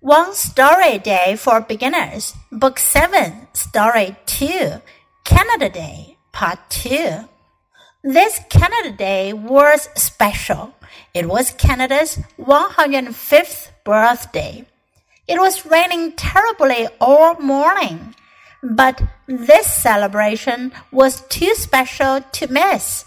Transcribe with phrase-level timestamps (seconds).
[0.00, 4.80] One Story Day for Beginners, Book 7, Story 2,
[5.24, 7.24] Canada Day, Part 2.
[8.04, 10.72] This Canada Day was special.
[11.14, 14.64] It was Canada's 105th birthday.
[15.26, 18.14] It was raining terribly all morning,
[18.62, 23.04] but this celebration was too special to miss.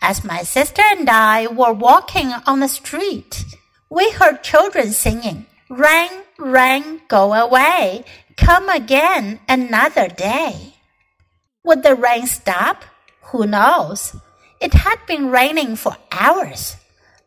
[0.00, 3.44] As my sister and I were walking on the street,
[3.90, 5.44] we heard children singing.
[5.69, 8.03] Rain, rain, go away.
[8.37, 10.75] Come again another day.
[11.63, 12.83] Would the rain stop?
[13.31, 14.15] Who knows?
[14.59, 16.75] It had been raining for hours.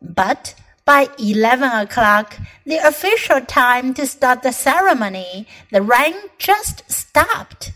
[0.01, 0.55] But
[0.85, 7.71] by 11 o'clock, the official time to start the ceremony, the rain just stopped.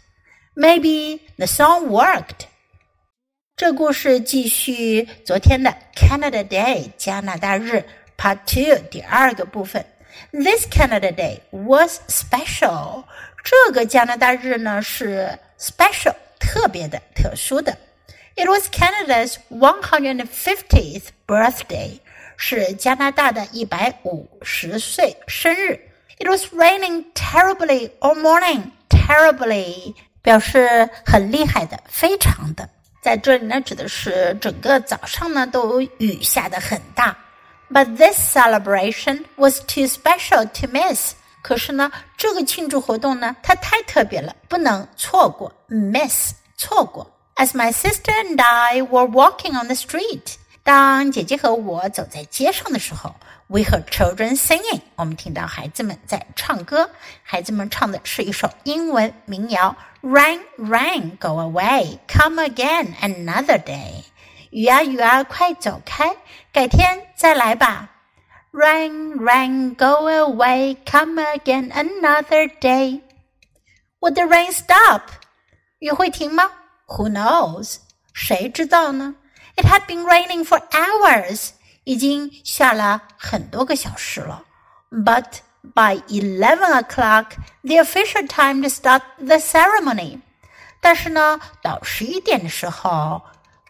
[0.55, 2.47] Maybe the song worked.
[3.55, 7.83] 这故事继续昨天的 Canada Day 加拿大日
[8.17, 9.85] Part Two 第二个部分。
[10.32, 13.04] This Canada Day was special.
[13.42, 17.76] 这个加拿大日呢是 special 特别的、特殊的。
[18.36, 22.00] It was Canada's 150th birthday.
[22.36, 25.78] 是加拿大的一百五十岁生日。
[26.18, 28.70] It was raining terribly all morning.
[28.88, 32.68] Terribly 表示很厉害的、非常的。
[33.02, 37.16] 在这里呢，指的是整个早上呢都雨下的很大。
[37.71, 41.13] but this celebration was too special to miss.
[41.41, 45.53] 可是呢，这个庆祝活动呢，它太特别了，不能错过。
[45.69, 47.09] Miss 错过。
[47.35, 53.15] As my sister and I were walking on the street，当姐姐和我走在街上的时候，
[53.47, 54.81] we heard children singing。
[54.97, 56.89] 我们听到孩子们在唱歌。
[57.23, 64.03] 孩子们唱的是一首英文民谣：Rain, rain, go away, come again another day。
[64.53, 66.15] 雨啊雨啊，快走开，
[66.51, 67.89] 改天再来吧。
[68.51, 73.01] Rain, rain, go away, come again another day.
[73.99, 75.01] Would the rain stop?
[75.77, 76.51] 雨会停吗？
[76.87, 77.77] Who knows?
[78.13, 79.15] 谁知道呢？
[79.55, 81.51] It had been raining for hours.
[81.83, 84.43] 已经下了很多个小时了。
[84.89, 85.41] But
[85.75, 90.21] by eleven o'clock, the official time to start the ceremony.
[90.81, 93.21] 但是呢，到十一点的时候。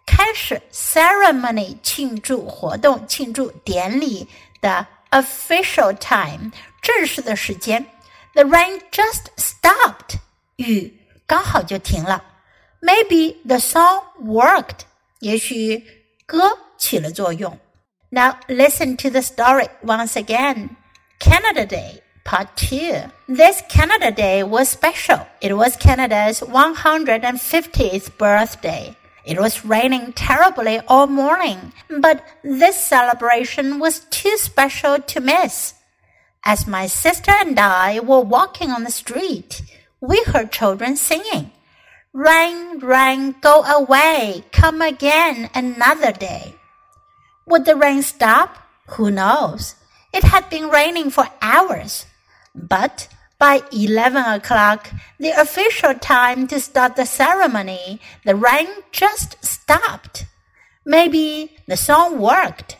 [0.05, 4.27] 开始 ceremony 庆祝活动、庆祝典礼
[4.61, 7.85] 的 official time 正式的时间。
[8.33, 10.17] The rain just stopped，
[10.57, 10.93] 雨
[11.27, 12.23] 刚好就停了。
[12.81, 14.81] Maybe the song worked，
[15.19, 15.83] 也许
[16.25, 17.59] 歌起了作用。
[18.09, 20.69] Now listen to the story once again.
[21.19, 22.01] Canada Day.
[22.25, 23.09] Part 2.
[23.27, 25.25] This Canada Day was special.
[25.41, 28.93] It was Canada's 150th birthday.
[29.24, 35.74] It was raining terribly all morning, but this celebration was too special to miss.
[36.44, 39.62] As my sister and I were walking on the street,
[40.00, 41.52] we heard children singing.
[42.12, 46.54] Rain, rain, go away, come again another day.
[47.46, 48.58] Would the rain stop?
[48.90, 49.74] Who knows?
[50.12, 52.04] It had been raining for hours.
[52.54, 53.08] But
[53.38, 60.26] by 11 o'clock, the official time to start the ceremony, the rain just stopped.
[60.84, 62.76] Maybe the song worked.